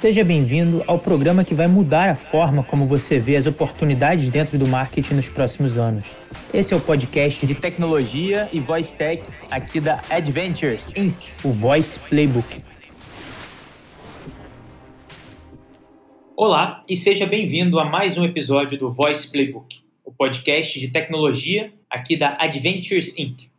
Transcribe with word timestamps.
Seja 0.00 0.24
bem-vindo 0.24 0.82
ao 0.86 0.98
programa 0.98 1.44
que 1.44 1.52
vai 1.52 1.68
mudar 1.68 2.08
a 2.08 2.16
forma 2.16 2.64
como 2.64 2.86
você 2.86 3.18
vê 3.18 3.36
as 3.36 3.46
oportunidades 3.46 4.30
dentro 4.30 4.56
do 4.56 4.66
marketing 4.66 5.12
nos 5.12 5.28
próximos 5.28 5.76
anos. 5.76 6.06
Esse 6.54 6.72
é 6.72 6.76
o 6.78 6.80
podcast 6.80 7.46
de 7.46 7.54
tecnologia 7.54 8.48
e 8.50 8.58
voice 8.60 8.94
tech 8.94 9.22
aqui 9.50 9.78
da 9.78 10.00
Adventures 10.08 10.90
Inc., 10.96 11.14
o 11.44 11.52
Voice 11.52 12.00
Playbook. 12.00 12.62
Olá 16.34 16.82
e 16.88 16.96
seja 16.96 17.26
bem-vindo 17.26 17.78
a 17.78 17.84
mais 17.84 18.16
um 18.16 18.24
episódio 18.24 18.78
do 18.78 18.90
Voice 18.90 19.30
Playbook, 19.30 19.80
o 20.02 20.10
podcast 20.10 20.80
de 20.80 20.88
tecnologia 20.88 21.74
aqui 21.90 22.16
da 22.16 22.38
Adventures 22.40 23.18
Inc. 23.18 23.50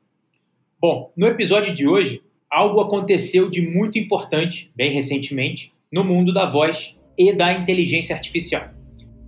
Bom, 0.80 1.12
no 1.16 1.28
episódio 1.28 1.71
de 1.71 1.88
hoje, 1.88 2.23
algo 2.50 2.82
aconteceu 2.82 3.48
de 3.48 3.62
muito 3.62 4.00
importante, 4.00 4.71
bem 4.76 4.89
recentemente, 4.89 5.71
no 5.92 6.05
mundo 6.05 6.31
da 6.31 6.45
voz 6.45 6.95
e 7.18 7.34
da 7.34 7.52
inteligência 7.52 8.16
artificial. 8.16 8.70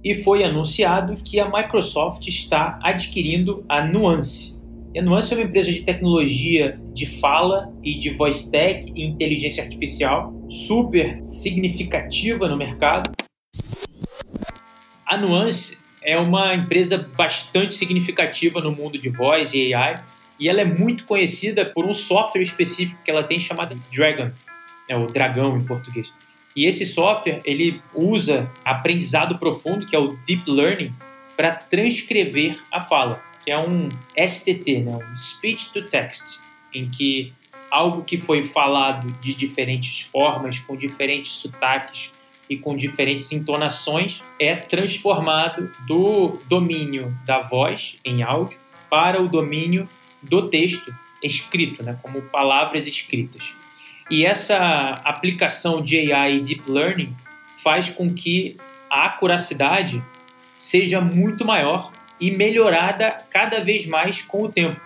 E 0.03 0.15
foi 0.15 0.43
anunciado 0.43 1.15
que 1.21 1.39
a 1.39 1.49
Microsoft 1.49 2.27
está 2.27 2.79
adquirindo 2.81 3.65
a 3.67 3.85
Nuance. 3.85 4.53
E 4.93 4.99
a 4.99 5.01
Nuance 5.01 5.33
é 5.33 5.37
uma 5.37 5.43
empresa 5.43 5.71
de 5.71 5.81
tecnologia 5.81 6.79
de 6.93 7.05
fala 7.05 7.73
e 7.83 7.99
de 7.99 8.11
voice 8.11 8.49
tech 8.49 8.91
e 8.95 9.03
inteligência 9.03 9.63
artificial 9.63 10.33
super 10.49 11.21
significativa 11.21 12.47
no 12.47 12.55
mercado. 12.55 13.11
A 15.05 15.17
Nuance 15.17 15.77
é 16.01 16.17
uma 16.17 16.53
empresa 16.53 16.97
bastante 16.97 17.73
significativa 17.73 18.61
no 18.61 18.71
mundo 18.71 18.97
de 18.97 19.09
voz 19.09 19.53
e 19.53 19.73
AI 19.73 20.03
e 20.39 20.49
ela 20.49 20.61
é 20.61 20.65
muito 20.65 21.05
conhecida 21.05 21.65
por 21.65 21.85
um 21.85 21.93
software 21.93 22.41
específico 22.41 23.01
que 23.03 23.11
ela 23.11 23.23
tem 23.23 23.39
chamado 23.39 23.81
Dragon, 23.93 24.31
é 24.89 24.97
o 24.97 25.07
dragão 25.07 25.57
em 25.57 25.65
português. 25.65 26.11
E 26.55 26.65
esse 26.65 26.85
software 26.85 27.41
ele 27.43 27.81
usa 27.93 28.51
aprendizado 28.63 29.37
profundo, 29.37 29.85
que 29.85 29.95
é 29.95 29.99
o 29.99 30.17
deep 30.25 30.49
learning, 30.49 30.93
para 31.35 31.51
transcrever 31.51 32.63
a 32.71 32.79
fala, 32.81 33.21
que 33.43 33.51
é 33.51 33.57
um 33.57 33.89
STT, 34.17 34.79
né? 34.79 34.97
um 35.11 35.17
speech 35.17 35.73
to 35.73 35.81
text, 35.87 36.39
em 36.73 36.89
que 36.89 37.33
algo 37.71 38.03
que 38.03 38.17
foi 38.17 38.43
falado 38.43 39.11
de 39.19 39.33
diferentes 39.33 40.01
formas, 40.01 40.59
com 40.59 40.77
diferentes 40.77 41.31
sotaques 41.31 42.13
e 42.47 42.55
com 42.55 42.75
diferentes 42.77 43.31
entonações, 43.31 44.23
é 44.39 44.55
transformado 44.55 45.71
do 45.87 46.39
domínio 46.47 47.17
da 47.25 47.41
voz 47.41 47.97
em 48.05 48.21
áudio 48.21 48.59
para 48.89 49.19
o 49.19 49.27
domínio 49.27 49.89
do 50.21 50.49
texto 50.49 50.93
escrito, 51.23 51.81
né? 51.81 51.97
como 52.01 52.21
palavras 52.21 52.85
escritas. 52.85 53.55
E 54.13 54.27
essa 54.27 55.01
aplicação 55.03 55.81
de 55.81 56.13
AI 56.13 56.35
e 56.35 56.39
Deep 56.41 56.69
Learning 56.69 57.17
faz 57.63 57.89
com 57.89 58.13
que 58.13 58.57
a 58.87 59.07
acuracidade 59.07 60.03
seja 60.59 61.01
muito 61.01 61.43
maior 61.43 61.91
e 62.21 62.29
melhorada 62.29 63.25
cada 63.31 63.63
vez 63.63 63.87
mais 63.87 64.21
com 64.21 64.43
o 64.43 64.51
tempo, 64.51 64.79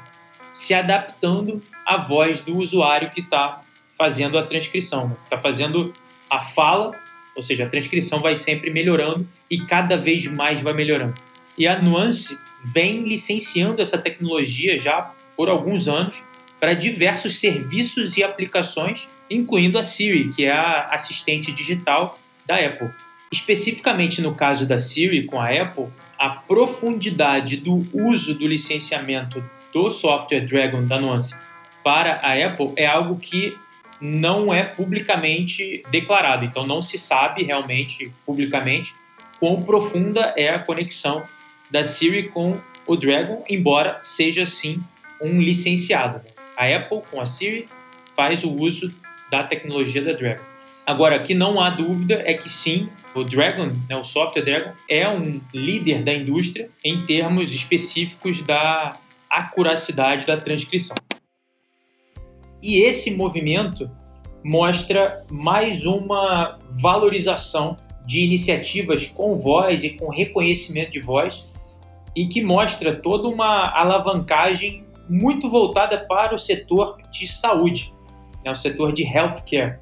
se 0.54 0.74
adaptando 0.74 1.62
à 1.86 1.98
voz 1.98 2.40
do 2.40 2.56
usuário 2.56 3.12
que 3.12 3.20
está 3.20 3.64
fazendo 3.98 4.38
a 4.40 4.44
transcrição, 4.44 5.10
né? 5.10 5.16
que 5.16 5.24
está 5.26 5.38
fazendo 5.38 5.94
a 6.30 6.40
fala, 6.40 6.98
ou 7.36 7.44
seja, 7.44 7.66
a 7.66 7.70
transcrição 7.70 8.20
vai 8.20 8.34
sempre 8.34 8.72
melhorando 8.72 9.28
e 9.52 9.66
cada 9.66 9.98
vez 9.98 10.26
mais 10.32 10.62
vai 10.62 10.72
melhorando. 10.72 11.16
E 11.58 11.68
a 11.68 11.82
Nuance 11.82 12.40
vem 12.64 13.04
licenciando 13.04 13.82
essa 13.82 13.98
tecnologia 13.98 14.80
já 14.80 15.12
por 15.36 15.50
alguns 15.50 15.90
anos 15.90 16.24
para 16.62 16.74
diversos 16.74 17.42
serviços 17.42 18.16
e 18.16 18.24
aplicações, 18.24 19.10
incluindo 19.30 19.78
a 19.78 19.84
Siri, 19.84 20.30
que 20.30 20.46
é 20.46 20.52
a 20.52 20.90
assistente 20.92 21.52
digital 21.52 22.20
da 22.46 22.56
Apple. 22.56 22.90
Especificamente 23.32 24.22
no 24.22 24.34
caso 24.36 24.66
da 24.66 24.78
Siri 24.78 25.26
com 25.26 25.40
a 25.40 25.50
Apple, 25.50 25.88
a 26.18 26.30
profundidade 26.30 27.58
do 27.58 27.86
uso 27.94 28.34
do 28.34 28.48
licenciamento 28.48 29.44
do 29.74 29.90
software 29.90 30.46
Dragon 30.46 30.86
da 30.86 31.00
Nuance 31.00 31.36
para 31.84 32.20
a 32.24 32.34
Apple 32.34 32.74
é 32.76 32.86
algo 32.86 33.18
que 33.18 33.56
não 34.00 34.54
é 34.54 34.64
publicamente 34.64 35.84
declarado, 35.90 36.46
então 36.46 36.66
não 36.66 36.82
se 36.82 36.98
sabe 36.98 37.44
realmente 37.44 38.12
publicamente 38.26 38.94
quão 39.40 39.64
profunda 39.64 40.34
é 40.38 40.50
a 40.50 40.60
conexão 40.60 41.24
da 41.70 41.84
Siri 41.84 42.30
com 42.30 42.60
o 42.86 42.96
Dragon, 42.96 43.44
embora 43.50 44.00
seja 44.04 44.46
sim 44.46 44.82
um 45.22 45.42
licenciado. 45.42 46.22
A 46.56 46.66
Apple, 46.66 47.02
com 47.12 47.20
a 47.20 47.26
Siri, 47.26 47.68
faz 48.16 48.44
o 48.44 48.52
uso 48.52 48.94
da 49.32 49.44
tecnologia 49.44 50.04
da 50.04 50.14
Dragon. 50.14 50.44
Agora, 50.86 51.20
que 51.20 51.34
não 51.34 51.60
há 51.60 51.70
dúvida 51.70 52.24
é 52.26 52.34
que 52.34 52.50
sim, 52.50 52.90
o 53.14 53.24
Dragon, 53.24 53.74
né, 53.90 53.96
o 53.98 54.04
software 54.04 54.44
Dragon, 54.44 54.72
é 54.90 55.08
um 55.08 55.42
líder 55.54 56.04
da 56.04 56.14
indústria 56.14 56.70
em 56.84 57.06
termos 57.06 57.54
específicos 57.54 58.42
da 58.42 58.98
acuracidade 59.30 60.26
da 60.26 60.38
transcrição. 60.38 60.96
E 62.62 62.82
esse 62.82 63.16
movimento 63.16 63.90
mostra 64.44 65.26
mais 65.30 65.86
uma 65.86 66.58
valorização 66.80 67.76
de 68.06 68.20
iniciativas 68.20 69.08
com 69.08 69.38
voz 69.38 69.84
e 69.84 69.90
com 69.90 70.10
reconhecimento 70.10 70.92
de 70.92 71.02
voz 71.02 71.44
e 72.16 72.28
que 72.28 72.42
mostra 72.42 72.96
toda 72.96 73.28
uma 73.28 73.70
alavancagem 73.78 74.86
muito 75.10 75.50
voltada 75.50 75.98
para 76.06 76.34
o 76.34 76.40
setor 76.40 76.98
de 77.12 77.28
saúde, 77.28 77.94
né, 78.44 78.52
o 78.52 78.56
setor 78.56 78.94
de 78.94 79.04
healthcare, 79.04 79.80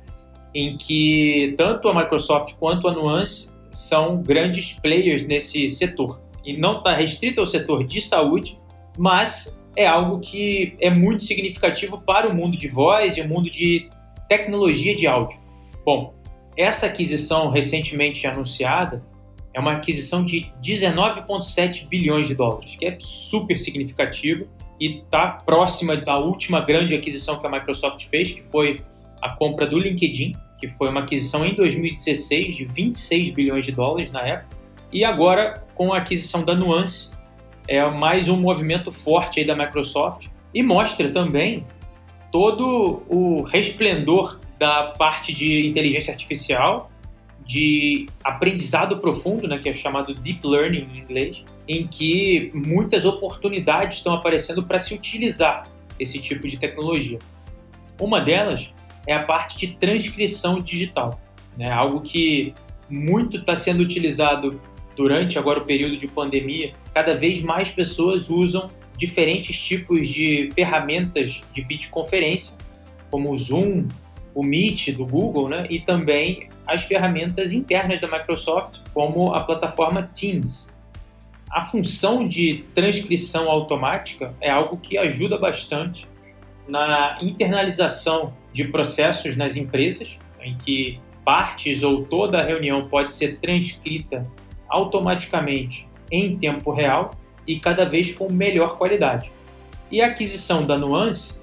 em 0.54 0.78
que 0.78 1.54
tanto 1.58 1.90
a 1.90 1.94
Microsoft 1.94 2.56
quanto 2.58 2.88
a 2.88 2.94
Nuance 2.94 3.54
são 3.72 4.22
grandes 4.22 4.74
players 4.74 5.26
nesse 5.26 5.70
setor. 5.70 6.22
E 6.46 6.56
não 6.58 6.78
está 6.78 6.96
restrito 6.96 7.42
ao 7.42 7.46
setor 7.46 7.84
de 7.86 8.00
saúde, 8.00 8.60
mas 8.98 9.58
é 9.76 9.86
algo 9.86 10.20
que 10.20 10.76
é 10.80 10.90
muito 10.90 11.24
significativo 11.24 12.00
para 12.00 12.30
o 12.30 12.34
mundo 12.34 12.58
de 12.58 12.70
voz 12.70 13.18
e 13.18 13.22
o 13.22 13.28
mundo 13.28 13.50
de 13.50 13.90
tecnologia 14.30 14.96
de 14.96 15.06
áudio. 15.06 15.40
Bom, 15.86 16.14
essa 16.58 16.86
aquisição 16.86 17.50
recentemente 17.50 18.26
anunciada 18.26 19.04
é 19.54 19.60
uma 19.60 19.74
aquisição 19.74 20.24
de 20.24 20.52
19,7 20.62 21.88
bilhões 21.88 22.28
de 22.28 22.36
dólares, 22.36 22.76
que 22.76 22.86
é 22.86 22.98
super 23.00 23.58
significativo 23.58 24.48
e 24.80 25.00
está 25.00 25.28
próxima 25.28 25.96
da 25.96 26.18
última 26.18 26.62
grande 26.62 26.96
aquisição 26.96 27.40
que 27.40 27.48
a 27.48 27.50
Microsoft 27.50 28.06
fez, 28.08 28.32
que 28.32 28.44
foi 28.44 28.82
a 29.22 29.36
compra 29.36 29.66
do 29.66 29.80
LinkedIn, 29.80 30.36
que 30.60 30.68
foi 30.70 30.90
uma 30.90 31.02
aquisição 31.02 31.46
em 31.46 31.54
2016 31.54 32.56
de 32.56 32.66
26 32.66 33.32
bilhões 33.32 33.66
de 33.66 33.72
dólares 33.72 34.12
na 34.12 34.22
época. 34.22 34.56
E 34.92 35.04
agora, 35.04 35.64
com 35.76 35.94
a 35.94 35.98
aquisição 35.98 36.44
da 36.44 36.56
Nuance, 36.56 37.12
é 37.68 37.84
mais 37.90 38.30
um 38.30 38.40
movimento 38.40 38.92
forte 38.92 39.40
aí 39.40 39.46
da 39.46 39.56
Microsoft 39.56 40.28
e 40.54 40.62
mostra 40.62 41.12
também 41.12 41.66
todo 42.32 43.04
o 43.10 43.42
resplendor 43.44 44.40
da 44.60 44.94
parte 44.98 45.34
de 45.34 45.68
inteligência 45.68 46.12
artificial 46.12 46.90
de 47.46 48.08
aprendizado 48.24 48.98
profundo, 48.98 49.48
né, 49.48 49.60
que 49.60 49.70
é 49.70 49.74
chamado 49.74 50.14
deep 50.16 50.46
learning 50.46 50.88
em 50.94 50.98
inglês, 51.00 51.44
em 51.68 51.86
que 51.86 52.50
muitas 52.54 53.06
oportunidades 53.06 53.98
estão 53.98 54.14
aparecendo 54.14 54.64
para 54.64 54.80
se 54.80 54.94
utilizar 54.94 55.68
esse 56.00 56.20
tipo 56.20 56.48
de 56.48 56.58
tecnologia. 56.58 57.20
Uma 58.00 58.20
delas 58.20 58.74
é 59.08 59.14
a 59.14 59.24
parte 59.24 59.58
de 59.58 59.76
transcrição 59.76 60.60
digital, 60.60 61.20
né, 61.56 61.72
algo 61.72 62.02
que 62.02 62.54
muito 62.90 63.38
está 63.38 63.56
sendo 63.56 63.82
utilizado 63.82 64.60
durante 64.96 65.38
agora 65.38 65.60
o 65.60 65.66
período 65.66 65.98
de 65.98 66.08
pandemia. 66.08 66.74
Cada 66.94 67.16
vez 67.16 67.44
mais 67.44 67.70
pessoas 67.70 68.30
usam 68.30 68.70
diferentes 68.98 69.60
tipos 69.60 70.08
de 70.08 70.52
ferramentas 70.56 71.44
de 71.54 71.62
videoconferência, 71.62 72.56
como 73.12 73.32
o 73.32 73.38
Zoom, 73.38 73.88
o 74.36 74.44
Meet 74.44 74.92
do 74.92 75.06
Google, 75.06 75.48
né, 75.48 75.66
e 75.70 75.80
também 75.80 76.50
as 76.68 76.84
ferramentas 76.84 77.54
internas 77.54 78.00
da 78.02 78.08
Microsoft, 78.08 78.80
como 78.94 79.34
a 79.34 79.40
plataforma 79.42 80.04
Teams. 80.14 80.76
A 81.50 81.66
função 81.66 82.24
de 82.24 82.66
transcrição 82.76 83.50
automática 83.50 84.34
é 84.42 84.50
algo 84.50 84.78
que 84.78 84.98
ajuda 84.98 85.38
bastante 85.38 86.06
na 86.68 87.18
internalização 87.22 88.34
de 88.52 88.66
processos 88.66 89.38
nas 89.38 89.56
empresas, 89.56 90.18
em 90.42 90.58
que 90.58 91.00
partes 91.24 91.82
ou 91.82 92.04
toda 92.04 92.40
a 92.40 92.44
reunião 92.44 92.88
pode 92.90 93.12
ser 93.12 93.38
transcrita 93.38 94.28
automaticamente 94.68 95.88
em 96.12 96.38
tempo 96.38 96.72
real 96.72 97.16
e 97.48 97.60
cada 97.60 97.86
vez 97.86 98.12
com 98.12 98.32
melhor 98.32 98.78
qualidade. 98.78 99.32
E 99.92 100.02
a 100.02 100.08
aquisição 100.08 100.64
da 100.64 100.78
Nuance 100.78 101.40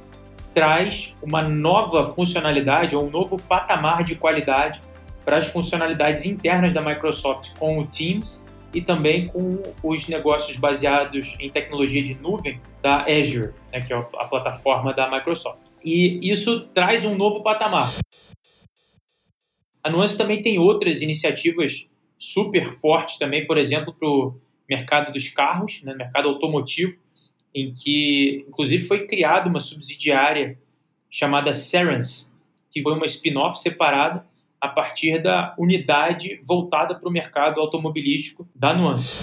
traz 0.55 1.13
uma 1.23 1.43
nova 1.43 2.07
funcionalidade 2.07 2.95
ou 2.95 3.07
um 3.07 3.11
novo 3.11 3.41
patamar 3.41 4.05
de 4.05 4.15
qualidade 4.15 4.81
para 5.25 5.39
as 5.39 5.49
funcionalidades 5.49 6.27
internas 6.27 6.75
da 6.75 6.83
Microsoft 6.83 7.53
com 7.59 7.79
o 7.79 7.87
Teams 7.87 8.45
e 8.75 8.81
também 8.81 9.27
com 9.27 9.63
os 9.83 10.09
negócios 10.09 10.57
baseados 10.57 11.37
em 11.39 11.51
tecnologia 11.51 12.03
de 12.03 12.15
nuvem 12.15 12.61
da 12.83 13.05
Azure, 13.05 13.53
né, 13.73 13.81
que 13.81 13.93
é 13.93 13.97
a 13.97 14.25
plataforma 14.25 14.93
da 14.93 15.11
Microsoft. 15.11 15.61
E 15.85 16.19
isso 16.23 16.67
traz 16.69 17.05
um 17.05 17.15
novo 17.15 17.43
patamar. 17.43 17.93
A 19.83 19.91
Nuance 19.91 20.17
também 20.17 20.41
tem 20.41 20.59
outras 20.59 21.03
iniciativas 21.03 21.89
super 22.19 22.67
fortes 22.67 23.19
também, 23.19 23.47
por 23.47 23.59
exemplo, 23.59 23.93
para 23.93 24.09
o 24.09 24.41
mercado 24.69 25.13
dos 25.13 25.29
carros, 25.29 25.83
né, 25.83 25.95
mercado 25.95 26.29
automotivo, 26.29 26.97
em 27.55 27.73
que, 27.73 28.45
inclusive, 28.49 28.87
foi 28.87 29.07
criada 29.07 29.49
uma 29.49 29.61
subsidiária 29.61 30.59
chamada 31.11 31.53
Serens, 31.53 32.35
que 32.71 32.83
foi 32.83 32.95
uma 32.95 33.07
spin-off 33.07 33.61
separada 33.61 34.27
a 34.61 34.69
partir 34.69 35.21
da 35.23 35.55
unidade 35.59 36.41
voltada 36.45 36.95
para 36.95 37.09
o 37.09 37.13
mercado 37.13 37.61
automobilístico 37.61 38.49
da 38.55 38.73
Nuance. 38.73 39.23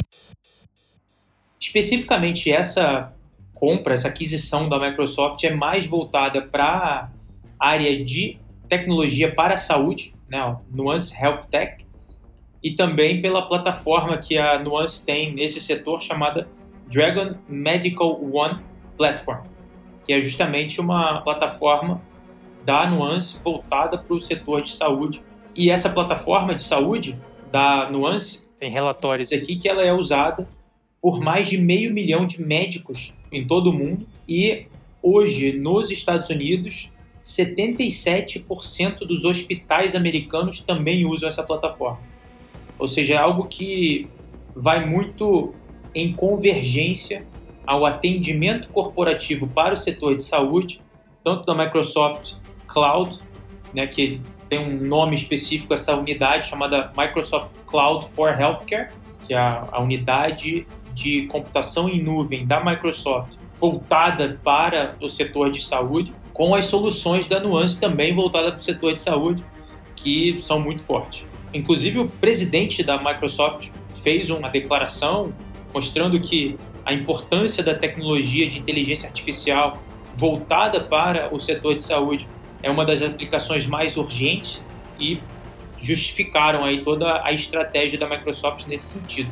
Especificamente, 1.60 2.52
essa 2.52 3.14
compra, 3.54 3.94
essa 3.94 4.08
aquisição 4.08 4.70
da 4.70 4.80
Microsoft 4.80 5.44
é 5.44 5.54
mais 5.54 5.86
voltada 5.86 6.42
para 6.42 7.10
a 7.60 7.70
área 7.70 8.04
de 8.04 8.38
tecnologia 8.68 9.34
para 9.34 9.56
a 9.56 9.58
saúde, 9.58 10.14
né, 10.30 10.58
Nuance 10.72 11.14
Health 11.20 11.48
Tech, 11.50 11.86
e 12.62 12.76
também 12.76 13.22
pela 13.22 13.48
plataforma 13.48 14.18
que 14.18 14.38
a 14.38 14.60
Nuance 14.60 15.06
tem 15.06 15.34
nesse 15.34 15.60
setor 15.60 16.02
chamada 16.02 16.48
Dragon 16.90 17.36
Medical 17.48 18.20
One 18.34 18.60
Platform, 18.98 19.44
que 20.06 20.14
é 20.14 20.20
justamente 20.20 20.82
uma 20.82 21.22
plataforma 21.22 22.02
da 22.66 22.90
Nuance 22.90 23.38
voltada 23.44 23.98
para 23.98 24.16
o 24.16 24.22
setor 24.22 24.62
de 24.62 24.76
saúde. 24.76 25.22
E 25.56 25.70
essa 25.70 25.90
plataforma 25.90 26.54
de 26.54 26.62
saúde 26.62 27.20
da 27.52 27.90
Nuance 27.90 28.50
tem 28.60 28.70
relatórios 28.70 29.32
aqui 29.32 29.56
que 29.56 29.70
ela 29.70 29.84
é 29.84 29.94
usada 29.94 30.48
por 31.02 31.22
mais 31.22 31.48
de 31.48 31.58
meio 31.58 31.94
milhão 31.94 32.28
de 32.28 32.44
médicos 32.44 33.14
em 33.32 33.48
todo 33.48 33.70
o 33.70 33.74
mundo 33.74 34.06
e 34.28 34.66
hoje 35.02 35.54
nos 35.54 35.90
Estados 35.92 36.30
Unidos 36.30 36.92
77% 37.24 39.00
dos 39.08 39.24
hospitais 39.24 39.96
americanos 39.96 40.60
também 40.62 41.06
usam 41.06 41.30
essa 41.30 41.44
plataforma. 41.44 42.00
Ou 42.78 42.88
seja, 42.88 43.14
é 43.14 43.18
algo 43.18 43.46
que 43.46 44.10
vai 44.54 44.86
muito 44.86 45.54
em 45.94 46.14
convergência 46.14 47.26
ao 47.66 47.86
atendimento 47.86 48.70
corporativo 48.70 49.48
para 49.48 49.74
o 49.74 49.78
setor 49.78 50.16
de 50.16 50.24
saúde, 50.24 50.82
tanto 51.24 51.46
da 51.46 51.56
Microsoft 51.56 52.34
Cloud, 52.68 53.20
né, 53.74 53.86
que 53.88 54.22
tem 54.48 54.60
um 54.60 54.88
nome 54.88 55.16
específico 55.16 55.74
essa 55.74 55.96
unidade 55.96 56.48
chamada 56.48 56.92
Microsoft 56.98 57.52
Cloud 57.68 58.08
for 58.16 58.30
Healthcare, 58.30 58.90
que 59.26 59.34
é 59.34 59.38
a, 59.38 59.68
a 59.72 59.82
unidade 59.82 60.66
de 60.94 61.28
computação 61.28 61.88
em 61.88 62.02
nuvem 62.02 62.46
da 62.46 62.64
Microsoft 62.64 63.38
voltada 63.56 64.40
para 64.44 64.96
o 65.02 65.10
setor 65.10 65.52
de 65.52 65.62
saúde, 65.62 66.14
com 66.34 66.56
as 66.56 66.66
soluções 66.66 67.28
da 67.28 67.40
Nuance 67.40 67.80
também 67.80 68.16
voltada 68.16 68.52
para 68.52 68.60
o 68.60 68.64
setor 68.64 68.96
de 68.96 69.02
saúde, 69.02 69.44
que 69.96 70.40
são 70.42 70.60
muito 70.60 70.82
fortes. 70.82 71.28
Inclusive, 71.54 72.00
o 72.00 72.08
presidente 72.08 72.82
da 72.84 72.98
Microsoft 72.98 73.70
fez 74.02 74.30
uma 74.30 74.50
declaração 74.50 75.34
mostrando 75.74 76.20
que 76.20 76.58
a 76.86 76.94
importância 76.94 77.64
da 77.64 77.76
tecnologia 77.76 78.48
de 78.48 78.60
inteligência 78.60 79.08
artificial 79.08 79.82
voltada 80.16 80.82
para 80.82 81.34
o 81.34 81.40
setor 81.40 81.76
de 81.76 81.84
saúde 81.84 82.28
é 82.62 82.70
uma 82.70 82.86
das 82.86 83.02
aplicações 83.02 83.66
mais 83.66 83.96
urgentes 83.96 84.64
e 85.00 85.20
justificaram 85.78 86.64
aí 86.64 86.84
toda 86.84 87.24
a 87.24 87.32
estratégia 87.32 87.98
da 87.98 88.08
Microsoft 88.08 88.68
nesse 88.68 88.88
sentido. 88.88 89.32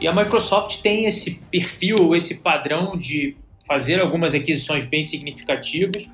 E 0.00 0.08
a 0.08 0.12
Microsoft 0.12 0.80
tem 0.80 1.06
esse 1.06 1.32
perfil, 1.50 2.14
esse 2.14 2.36
padrão 2.36 2.96
de 2.96 3.36
fazer 3.66 4.00
algumas 4.00 4.34
aquisições 4.34 4.86
bem 4.86 5.02
significativas. 5.02 6.08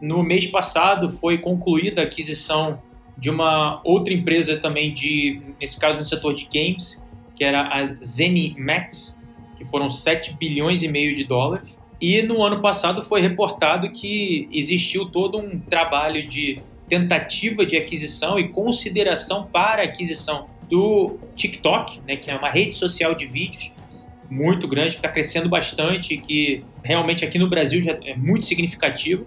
No 0.00 0.22
mês 0.22 0.46
passado 0.46 1.08
foi 1.10 1.38
concluída 1.38 2.02
a 2.02 2.04
aquisição 2.04 2.80
de 3.16 3.30
uma 3.30 3.80
outra 3.84 4.12
empresa 4.12 4.56
também 4.56 4.92
de, 4.92 5.40
nesse 5.60 5.78
caso 5.78 5.98
no 5.98 6.04
setor 6.04 6.34
de 6.34 6.48
games, 6.52 7.02
que 7.36 7.44
era 7.44 7.62
a 7.62 7.94
ZeniMax, 8.04 9.18
que 9.56 9.64
foram 9.64 9.90
7 9.90 10.36
bilhões 10.36 10.82
e 10.82 10.88
meio 10.88 11.14
de 11.14 11.24
dólares. 11.24 11.76
E 12.00 12.20
no 12.22 12.42
ano 12.42 12.60
passado 12.60 13.02
foi 13.02 13.20
reportado 13.20 13.90
que 13.90 14.48
existiu 14.52 15.06
todo 15.06 15.38
um 15.38 15.60
trabalho 15.60 16.26
de 16.26 16.60
tentativa 16.88 17.64
de 17.64 17.76
aquisição 17.76 18.38
e 18.38 18.48
consideração 18.48 19.46
para 19.46 19.82
aquisição 19.82 20.48
do 20.68 21.18
TikTok, 21.36 22.00
né, 22.06 22.16
que 22.16 22.30
é 22.30 22.36
uma 22.36 22.50
rede 22.50 22.74
social 22.74 23.14
de 23.14 23.26
vídeos 23.26 23.72
muito 24.28 24.66
grande, 24.66 24.90
que 24.90 24.96
está 24.96 25.08
crescendo 25.08 25.48
bastante, 25.48 26.16
que 26.16 26.64
realmente 26.82 27.24
aqui 27.24 27.38
no 27.38 27.48
Brasil 27.48 27.82
já 27.82 27.98
é 28.04 28.16
muito 28.16 28.46
significativo. 28.46 29.26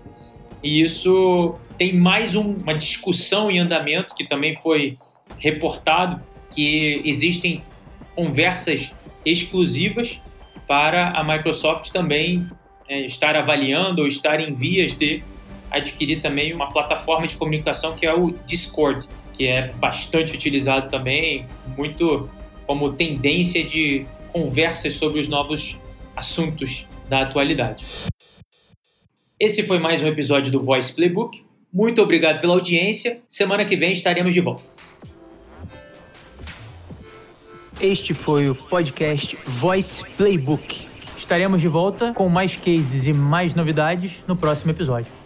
E 0.64 0.82
isso 0.82 1.56
tem 1.78 1.96
mais 1.96 2.36
um, 2.36 2.56
uma 2.56 2.74
discussão 2.74 3.52
em 3.52 3.60
andamento 3.60 4.16
que 4.16 4.28
também 4.28 4.56
foi 4.58 4.98
reportado, 5.38 6.22
que 6.54 7.02
existem 7.06 7.64
conversas 8.16 8.92
exclusivas 9.26 10.20
para 10.68 11.10
a 11.10 11.24
Microsoft 11.24 11.92
também 11.92 12.48
é, 12.88 13.02
estar 13.06 13.36
avaliando 13.36 14.02
ou 14.02 14.08
estar 14.08 14.40
em 14.40 14.54
vias 14.54 14.98
de 14.98 15.24
adquirir 15.70 16.22
também 16.22 16.54
uma 16.54 16.70
plataforma 16.70 17.28
de 17.28 17.36
comunicação 17.36 17.96
que 17.96 18.06
é 18.06 18.14
o 18.14 18.32
Discord, 18.46 19.08
que 19.34 19.48
é 19.48 19.74
bastante 19.74 20.34
utilizado 20.34 20.90
também, 20.90 21.46
muito 21.78 22.30
como 22.66 22.94
tendência 22.94 23.64
de 23.64 24.06
conversas 24.32 24.94
sobre 24.94 25.20
os 25.20 25.28
novos 25.28 25.78
assuntos 26.16 26.88
da 27.10 27.22
atualidade. 27.22 27.86
Esse 29.40 29.64
foi 29.64 29.80
mais 29.80 30.02
um 30.02 30.08
episódio 30.08 30.52
do 30.52 30.64
Voice 30.64 30.96
Playbook. 30.96 31.44
Muito 31.72 32.02
obrigado 32.02 32.40
pela 32.40 32.54
audiência. 32.54 33.22
Semana 33.28 33.66
que 33.66 33.76
vem 33.76 33.92
estaremos 33.92 34.34
de 34.34 34.40
volta. 34.40 34.75
Este 37.80 38.14
foi 38.14 38.50
o 38.50 38.56
podcast 38.56 39.38
Voice 39.46 40.02
Playbook. 40.16 40.88
Estaremos 41.18 41.60
de 41.60 41.68
volta 41.68 42.14
com 42.14 42.30
mais 42.30 42.56
cases 42.56 43.06
e 43.06 43.12
mais 43.12 43.54
novidades 43.54 44.24
no 44.26 44.36
próximo 44.36 44.72
episódio. 44.72 45.25